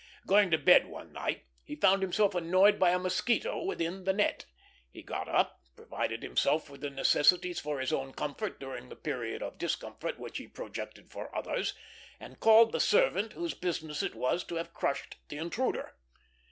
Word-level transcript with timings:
Going 0.25 0.49
to 0.49 0.57
bed 0.57 0.87
one 0.87 1.13
night, 1.13 1.45
he 1.63 1.75
found 1.75 2.01
himself 2.01 2.33
annoyed 2.33 2.79
by 2.79 2.89
a 2.89 2.97
mosquito 2.97 3.63
within 3.63 4.03
the 4.03 4.13
net. 4.13 4.45
He 4.89 5.03
got 5.03 5.29
up, 5.29 5.61
provided 5.75 6.23
himself 6.23 6.71
with 6.71 6.81
the 6.81 6.89
necessities 6.89 7.59
for 7.59 7.79
his 7.79 7.93
own 7.93 8.13
comfort 8.13 8.59
during 8.59 8.89
the 8.89 8.95
period 8.95 9.43
of 9.43 9.59
discomfort 9.59 10.17
which 10.17 10.39
he 10.39 10.47
projected 10.47 11.11
for 11.11 11.29
others, 11.37 11.75
and 12.19 12.39
called 12.39 12.71
the 12.71 12.79
servant 12.79 13.33
whose 13.33 13.53
business 13.53 14.01
it 14.01 14.15
was 14.15 14.43
to 14.45 14.55
have 14.55 14.73
crushed 14.73 15.17
the 15.29 15.37
intruder. 15.37 15.93